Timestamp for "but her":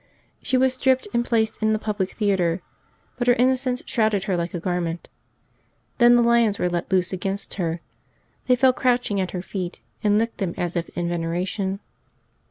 3.19-3.35